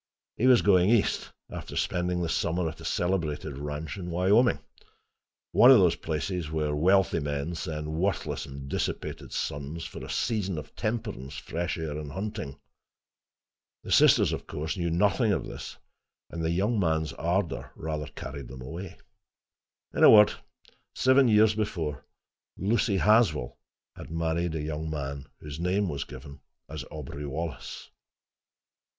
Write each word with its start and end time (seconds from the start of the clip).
He 0.35 0.47
was 0.47 0.63
going 0.63 0.89
east, 0.89 1.31
after 1.51 1.75
spending 1.75 2.23
the 2.23 2.27
summer 2.27 2.67
at 2.67 2.81
a 2.81 2.85
celebrated 2.85 3.59
ranch 3.59 3.97
in 3.97 4.09
Wyoming—one 4.09 4.61
of 5.69 5.77
those 5.77 5.95
places 5.97 6.49
where 6.49 6.73
wealthy 6.75 7.19
men 7.19 7.53
send 7.53 7.93
worthless 7.99 8.47
and 8.47 8.67
dissipated 8.67 9.31
sons, 9.31 9.85
for 9.85 10.03
a 10.03 10.09
season 10.09 10.57
of 10.57 10.75
temperance, 10.75 11.37
fresh 11.37 11.77
air 11.77 11.99
and 11.99 12.13
hunting. 12.13 12.57
The 13.83 13.91
sisters, 13.91 14.33
of 14.33 14.47
course, 14.47 14.75
knew 14.75 14.89
nothing 14.89 15.31
of 15.31 15.45
this, 15.45 15.77
and 16.31 16.43
the 16.43 16.49
young 16.49 16.79
man's 16.79 17.13
ardor 17.13 17.69
rather 17.75 18.07
carried 18.07 18.47
them 18.47 18.63
away. 18.63 18.97
In 19.93 20.03
a 20.03 20.09
word, 20.09 20.33
seven 20.95 21.27
years 21.27 21.53
before, 21.53 22.03
Lucy 22.57 22.97
Haswell 22.97 23.59
had 23.95 24.09
married 24.09 24.55
a 24.55 24.63
young 24.63 24.89
man 24.89 25.27
whose 25.41 25.59
name 25.59 25.89
was 25.89 26.05
given 26.05 26.39
as 26.67 26.83
Aubrey 26.89 27.27
Wallace. 27.27 27.91